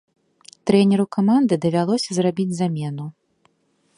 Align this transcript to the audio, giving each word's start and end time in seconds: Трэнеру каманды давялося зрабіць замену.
Трэнеру 0.69 1.05
каманды 1.17 1.53
давялося 1.67 2.11
зрабіць 2.19 2.57
замену. 2.61 3.05